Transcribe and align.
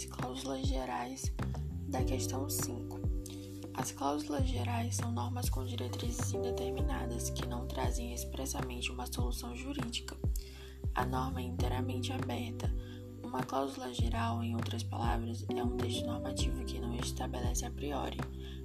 as 0.00 0.06
cláusulas 0.06 0.66
gerais 0.66 1.30
da 1.88 2.02
questão 2.02 2.48
5. 2.48 3.00
As 3.74 3.92
cláusulas 3.92 4.48
gerais 4.48 4.96
são 4.96 5.12
normas 5.12 5.50
com 5.50 5.62
diretrizes 5.62 6.32
indeterminadas 6.32 7.28
que 7.28 7.46
não 7.46 7.66
trazem 7.66 8.14
expressamente 8.14 8.90
uma 8.90 9.04
solução 9.06 9.54
jurídica. 9.54 10.16
A 10.94 11.04
norma 11.04 11.40
é 11.40 11.44
inteiramente 11.44 12.14
aberta. 12.14 12.74
Uma 13.22 13.42
cláusula 13.42 13.92
geral, 13.92 14.42
em 14.42 14.54
outras 14.54 14.82
palavras, 14.82 15.44
é 15.54 15.62
um 15.62 15.76
texto 15.76 16.06
normativo 16.06 16.64
que 16.64 16.80
não 16.80 16.94
estabelece 16.94 17.66
a 17.66 17.70
priori 17.70 18.16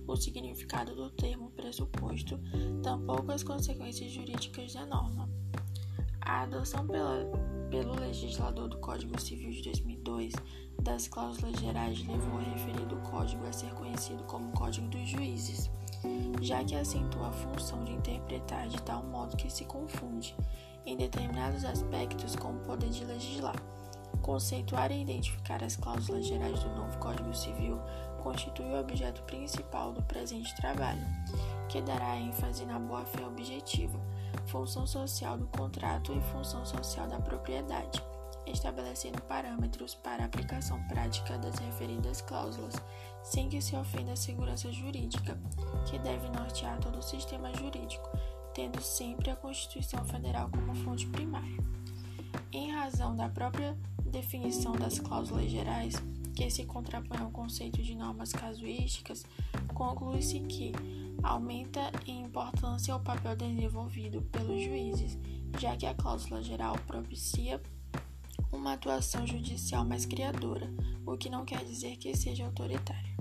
o 0.08 0.16
significado 0.16 0.96
do 0.96 1.10
termo 1.10 1.52
pressuposto, 1.52 2.40
tampouco 2.82 3.34
as 3.34 3.44
consequências 3.44 4.12
jurídicas 4.12 4.74
da 4.74 4.86
norma. 4.86 5.30
A 6.22 6.44
adoção 6.44 6.88
pela, 6.88 7.26
pelo 7.76 8.00
legislador 8.00 8.70
do 8.70 8.78
Código 8.78 9.20
Civil 9.20 9.52
de 9.52 9.64
2002 9.64 10.32
das 10.82 11.10
cláusulas 11.10 11.60
gerais 11.60 12.08
levou 12.08 12.36
o 12.36 12.54
referido 12.54 12.96
código 13.04 13.46
a 13.46 13.52
ser 13.52 13.70
conhecido 13.74 14.24
como 14.24 14.54
Código 14.54 14.88
dos 14.88 15.06
Juízes, 15.10 15.70
já 16.40 16.64
que 16.64 16.74
acentua 16.74 17.28
a 17.28 17.34
função 17.34 17.84
de 17.84 17.92
interpretar 17.92 18.70
de 18.70 18.82
tal 18.84 19.04
modo 19.04 19.36
que 19.36 19.52
se 19.52 19.66
confunde, 19.66 20.34
em 20.86 20.96
determinados 20.96 21.66
aspectos, 21.66 22.38
com 22.38 22.54
o 22.54 22.60
poder 22.60 22.90
de 22.92 23.04
legislar. 23.04 23.62
Conceituar 24.22 24.90
e 24.94 25.02
identificar 25.02 25.62
as 25.62 25.76
cláusulas 25.76 26.26
gerais 26.26 26.58
do 26.64 26.70
novo 26.78 26.98
Código 27.00 27.36
Civil 27.36 27.78
constitui 28.24 28.68
o 28.68 28.80
objeto 28.80 29.22
principal 29.24 29.92
do 29.92 30.02
presente 30.04 30.56
trabalho, 30.56 31.06
que 31.68 31.82
dará 31.82 32.16
ênfase 32.22 32.66
na 32.66 32.80
boa-fé 32.80 33.28
objetiva, 33.28 34.00
função 34.48 34.86
social 34.86 35.38
do 35.38 35.48
contrato 35.48 36.14
e 36.14 36.22
função 36.32 36.66
social 36.66 37.08
da 37.08 37.20
propriedade 37.20 38.02
estabelecendo 38.48 39.22
parâmetros 39.24 39.96
para 39.96 40.24
a 40.24 40.26
aplicação 40.26 40.82
prática 40.88 41.38
das 41.38 41.56
referidas 41.56 42.22
cláusulas, 42.22 42.76
sem 43.24 43.50
que 43.50 43.62
se 43.62 43.76
ofenda 43.76 44.14
a 44.14 44.16
segurança 44.16 44.72
jurídica, 44.72 45.38
que 45.86 45.98
deve 46.00 46.30
nortear 46.30 46.80
todo 46.80 47.00
o 47.00 47.04
sistema 47.04 47.54
jurídico, 47.54 48.10
tendo 48.54 48.82
sempre 48.82 49.32
a 49.32 49.36
Constituição 49.36 50.04
Federal 50.06 50.50
como 50.50 50.76
fonte 50.76 51.08
primária. 51.08 51.58
Em 52.52 52.72
razão 52.72 53.16
da 53.16 53.28
própria 53.28 53.78
definição 54.06 54.74
das 54.74 55.00
cláusulas 55.00 55.50
gerais, 55.50 55.96
que 56.36 56.50
se 56.50 56.66
contrapõe 56.66 57.20
ao 57.20 57.32
conceito 57.32 57.82
de 57.82 57.96
normas 57.96 58.32
casuísticas, 58.32 59.26
conclui-se 59.74 60.40
que 60.42 60.72
aumenta 61.26 61.92
em 62.06 62.22
importância 62.24 62.96
o 62.96 63.00
papel 63.00 63.36
desenvolvido 63.36 64.22
pelos 64.24 64.62
juízes, 64.62 65.18
já 65.60 65.76
que 65.76 65.86
a 65.86 65.94
cláusula 65.94 66.44
geral 66.44 66.76
propicia 66.86 67.62
uma 68.52 68.74
atuação 68.74 69.26
judicial 69.26 69.84
mais 69.84 70.06
criadora, 70.06 70.72
o 71.06 71.18
que 71.18 71.30
não 71.30 71.44
quer 71.44 71.64
dizer 71.66 71.98
que 71.98 72.16
seja 72.16 72.46
autoritária. 72.46 73.15